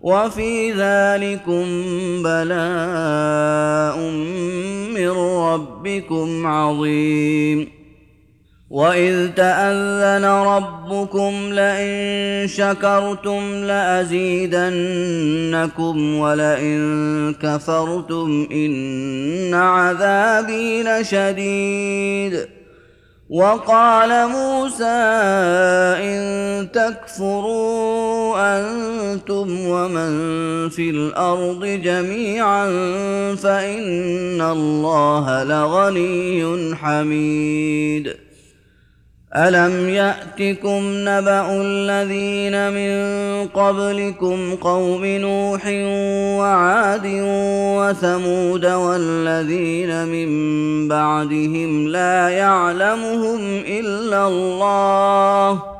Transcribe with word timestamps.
وفي 0.00 0.72
ذلكم 0.72 1.64
بلاء 2.22 3.98
من 4.94 5.10
ربكم 5.18 6.46
عظيم. 6.46 7.68
وإذ 8.70 9.28
تأذن 9.34 10.24
ربكم 10.24 11.32
لئن 11.52 12.48
شكرتم 12.48 13.54
لأزيدنكم 13.54 14.54
ولئن 16.18 17.34
كفرتم 17.42 18.48
إن 18.52 19.54
عذابي 19.54 20.82
لشديد. 20.82 22.48
وقال 23.30 24.28
موسى 24.28 25.00
إن 26.02 26.29
تكفروا 26.72 28.36
أنتم 28.58 29.60
ومن 29.60 30.12
في 30.68 30.90
الأرض 30.90 31.64
جميعا 31.64 32.66
فإن 33.34 34.40
الله 34.40 35.44
لغني 35.44 36.74
حميد. 36.74 38.16
ألم 39.36 39.88
يأتكم 39.88 40.80
نبأ 40.84 41.62
الذين 41.62 42.72
من 42.72 42.94
قبلكم 43.48 44.54
قوم 44.54 45.04
نوح 45.04 45.66
وعاد 46.40 47.06
وثمود 47.78 48.66
والذين 48.66 50.08
من 50.08 50.28
بعدهم 50.88 51.88
لا 51.88 52.28
يعلمهم 52.28 53.40
إلا 53.66 54.28
الله 54.28 55.79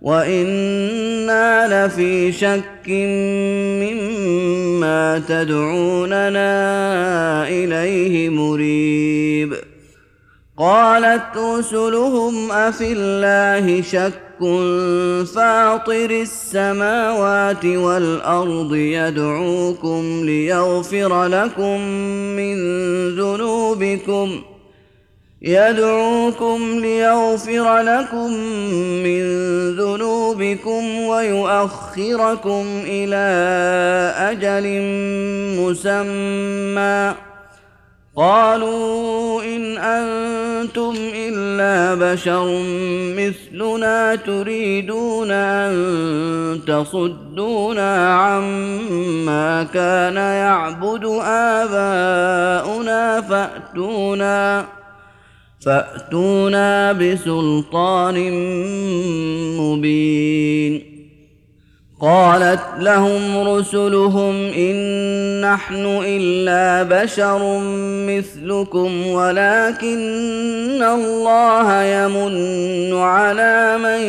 وأنا 0.00 1.86
لفي 1.86 2.32
شك 2.32 2.88
مما 3.82 5.22
تدعوننا 5.28 6.48
اليه 7.48 8.28
مريب 8.28 9.54
قالت 10.58 11.36
رسلهم 11.36 12.52
افي 12.52 12.92
الله 12.92 13.82
شك 13.82 14.12
فاطر 15.34 16.10
السماوات 16.10 17.64
والارض 17.64 18.74
يدعوكم 18.74 20.20
ليغفر 20.24 21.26
لكم 21.26 21.80
من 22.36 22.56
ذنوبكم 23.16 24.40
يدعوكم 25.42 26.78
ليغفر 26.80 27.78
لكم 27.78 28.32
من 29.02 29.22
ذنوبكم 29.76 30.98
ويؤخركم 30.98 32.64
إلى 32.84 33.26
أجل 34.30 34.82
مسمى. 35.60 37.14
قالوا 38.16 39.42
إن 39.42 39.78
أنتم 39.78 40.94
إلا 41.14 41.94
بشر 41.94 42.62
مثلنا 43.16 44.14
تريدون 44.14 45.30
أن 45.30 46.60
تصدونا 46.66 48.14
عما 48.14 49.66
كان 49.74 50.16
يعبد 50.16 51.04
آباؤنا 51.24 53.20
فأتونا. 53.20 54.77
فأتونا 55.60 56.92
بسلطان 56.92 58.32
مبين. 59.58 60.98
قالت 62.00 62.60
لهم 62.78 63.48
رسلهم 63.48 64.34
إن 64.52 64.76
نحن 65.40 66.00
إلا 66.04 66.82
بشر 67.02 67.60
مثلكم 68.08 69.06
ولكن 69.06 70.82
الله 70.82 71.82
يمن 71.82 72.94
على 72.94 73.78
من 73.78 74.00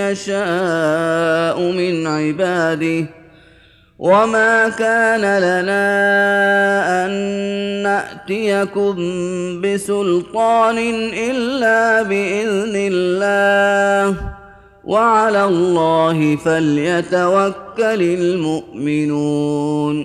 يشاء 0.00 1.60
من 1.60 2.06
عباده 2.06 3.06
وما 3.98 4.68
كان 4.68 5.20
لنا 5.20 6.11
ناتيكم 8.02 8.96
بسلطان 9.60 10.78
إلا 11.30 12.02
بإذن 12.02 12.72
الله. 12.76 14.16
وعلى 14.84 15.44
الله 15.44 16.36
فليتوكل 16.36 18.02
المؤمنون. 18.02 19.96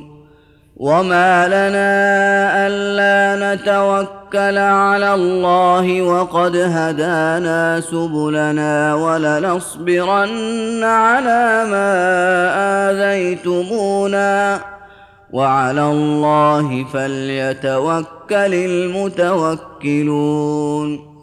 وما 0.77 1.47
لنا 1.47 2.67
ألا 2.67 3.55
نتوكل 3.55 4.57
على 4.57 5.13
الله 5.13 6.01
وقد 6.01 6.55
هدانا 6.55 7.81
سبلنا 7.81 8.95
ولنصبرن 8.95 10.83
على 10.83 11.65
ما 11.71 11.89
آذيتمونا. 12.89 14.61
وعلى 15.33 15.81
الله 15.81 16.85
فليتوكل 16.93 18.53
المتوكلون. 19.73 21.17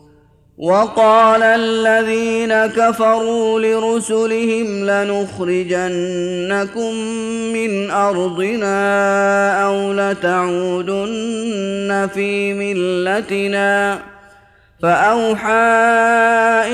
وقال 0.58 1.42
الذين 1.42 2.66
كفروا 2.66 3.60
لرسلهم 3.60 4.84
لنخرجنكم 4.84 6.94
من 7.52 7.90
أرضنا 7.90 9.64
أو 9.66 9.92
لتعودن 9.92 12.08
في 12.14 12.54
ملتنا. 12.54 13.98
فأوحى 14.82 15.52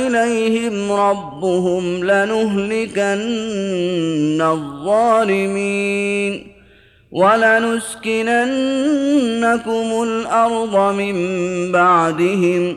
إليهم 0.06 0.93
ربهم 0.93 2.05
لنهلكن 2.05 3.21
الظالمين. 4.43 6.50
ولنسكننكم 7.12 8.03
الأرض 10.03 10.95
من 10.95 11.17
بعدهم. 11.73 12.77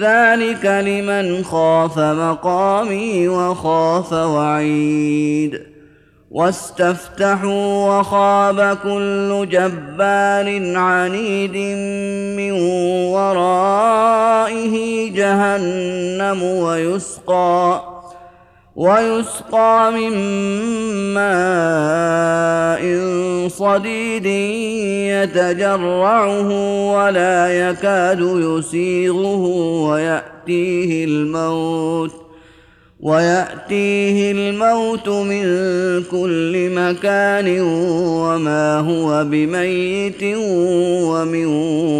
ذلك 0.00 0.64
لمن 0.64 1.44
خاف 1.44 1.98
مقامي 1.98 3.28
وخاف 3.28 4.12
وعيد. 4.12 5.62
واستفتحوا 6.30 7.98
وخاب 7.98 8.78
كل 8.82 9.48
جبار 9.50 10.76
عنيد 10.76 11.56
من 12.36 12.52
ورائه 13.12 14.76
جهنم 15.12 16.42
ويسقى. 16.42 17.97
ويسقى 18.78 19.92
من 19.92 20.12
ماء 21.14 22.82
صديد 23.48 24.26
يتجرعه 25.26 26.48
ولا 26.94 27.48
يكاد 27.48 28.20
يسيغه 28.20 29.44
ويأتيه 29.88 31.04
الموت 31.04 32.12
ويأتيه 33.00 34.32
الموت 34.32 35.08
من 35.08 35.42
كل 36.10 36.70
مكان 36.70 37.60
وما 37.60 38.78
هو 38.78 39.24
بميت 39.24 40.22
ومن 41.02 41.46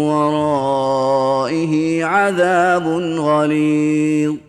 ورائه 0.07 1.73
عذاب 2.05 2.87
غليظ 3.19 4.48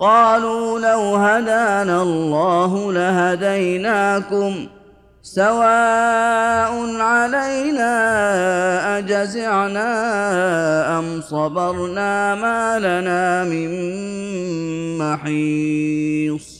قالوا 0.00 0.78
لو 0.78 1.16
هدانا 1.16 2.02
الله 2.02 2.92
لهديناكم 2.92 4.66
سواء 5.22 6.72
علينا 7.00 7.92
أجزعنا 8.98 9.88
أم 10.98 11.20
صبرنا 11.20 12.34
ما 12.34 12.78
لنا 12.78 13.44
من 13.44 13.68
محيص 14.98 16.59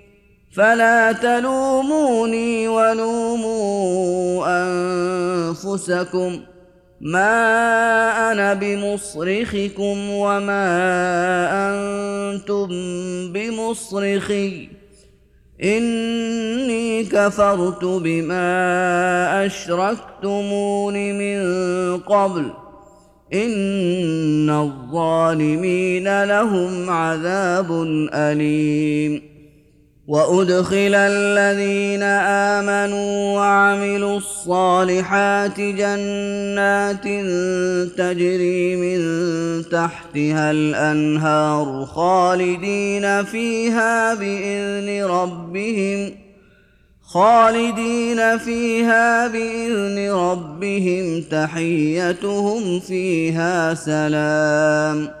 فلا 0.51 1.11
تلوموني 1.11 2.67
ولوموا 2.67 4.43
أنفسكم 4.63 6.39
ما 7.01 8.31
أنا 8.31 8.53
بمصرخكم 8.53 10.09
وما 10.09 10.67
أنتم 11.71 12.67
بمصرخي 13.33 14.69
إني 15.63 17.03
كفرت 17.03 17.85
بما 17.85 19.45
أشركتمون 19.45 20.93
من 20.93 21.39
قبل 21.99 22.51
إن 23.33 24.49
الظالمين 24.49 26.23
لهم 26.23 26.89
عذاب 26.89 27.71
أليم 28.13 29.30
وادخل 30.11 30.95
الذين 30.95 32.03
امنوا 32.03 33.35
وعملوا 33.35 34.17
الصالحات 34.17 35.59
جنات 35.59 37.03
تجري 37.97 38.75
من 38.75 38.99
تحتها 39.71 40.51
الانهار 40.51 41.85
خالدين 41.85 43.23
فيها 43.23 44.13
باذن 44.13 45.05
ربهم 45.05 46.11
خالدين 47.05 48.37
فيها 48.37 49.27
باذن 49.27 50.11
ربهم 50.11 51.21
تحيتهم 51.31 52.79
فيها 52.79 53.73
سلام 53.73 55.20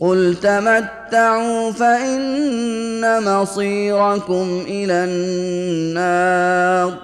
قل 0.00 0.36
تمتعوا 0.42 1.72
فان 1.72 3.24
مصيركم 3.24 4.64
إلى 4.68 5.04
النار 5.04 6.94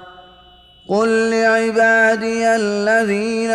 قل 0.89 1.31
لعبادي 1.31 2.47
الذين 2.47 3.51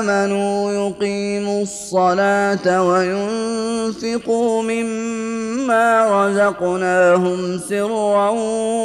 امنوا 0.00 0.72
يقيموا 0.72 1.62
الصلاه 1.62 2.82
وينفقوا 2.82 4.62
مما 4.62 5.35
رزقناهم 5.70 7.58
سرا 7.58 8.30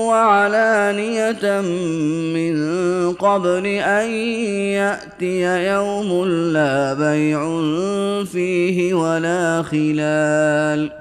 وعلانيه 0.08 1.62
من 2.34 2.56
قبل 3.14 3.66
ان 3.66 4.10
ياتي 4.78 5.66
يوم 5.68 6.26
لا 6.26 6.94
بيع 6.94 7.40
فيه 8.24 8.94
ولا 8.94 9.64
خلال 9.64 11.01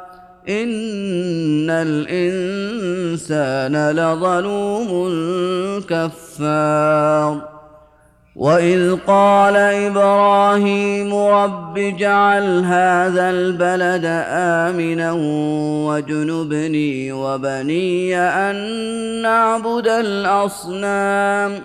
ان 0.49 1.69
الانسان 1.69 1.91
لظلوم 3.91 4.89
كفار. 5.89 7.51
واذ 8.35 8.95
قال 9.07 9.55
إبراهيم 9.55 11.15
رب 11.15 11.77
اجعل 11.77 12.65
هذا 12.65 13.29
البلد 13.29 14.05
امنا 14.27 15.11
واجنبني 15.87 17.11
وبني 17.11 18.17
ان 18.17 18.55
نعبد 19.21 19.87
الاصنام. 19.87 21.59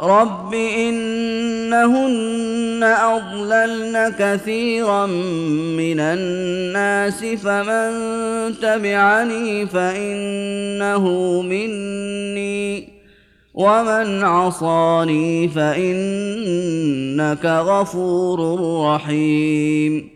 رب 0.00 0.54
انهن 0.54 2.55
اضللن 2.82 4.14
كثيرا 4.18 5.06
من 5.76 6.00
الناس 6.00 7.24
فمن 7.24 7.90
تبعني 8.60 9.66
فانه 9.66 11.04
مني 11.42 12.88
ومن 13.54 14.24
عصاني 14.24 15.48
فانك 15.48 17.44
غفور 17.44 18.60
رحيم 18.86 20.15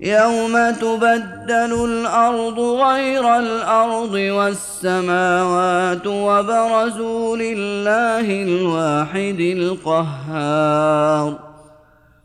يوم 0.00 0.70
تبدل 0.70 1.84
الأرض 1.84 2.58
غير 2.58 3.38
الأرض 3.38 4.12
والسماوات 4.14 6.06
وبرزوا 6.06 7.36
لله 7.36 8.42
الواحد 8.42 9.40
القهار 9.40 11.38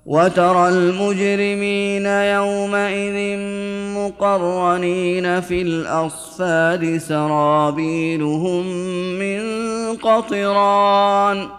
وترى 0.06 0.70
المجرمين 0.70 2.06
يومئذ 2.06 3.38
مقرنين 3.98 5.42
في 5.42 5.62
الاصفاد 5.62 6.98
سرابيلهم 6.98 8.66
من 9.20 9.42
قطران 9.96 11.59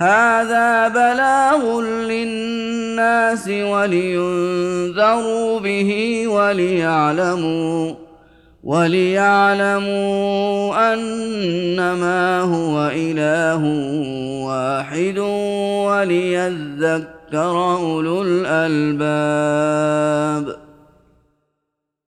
هذا 0.00 0.88
بلاغ 0.88 1.80
للناس 1.80 3.48
ولينذروا 3.48 4.00
به 5.60 6.24
وليعلموا 6.28 7.94
وليعلموا 8.64 9.92
أنما 10.92 12.40
هو 12.40 12.90
إله 12.94 13.64
واحد 14.44 15.18
وليذكر 15.88 17.76
أولو 17.76 18.22
الألباب. 18.22 19.40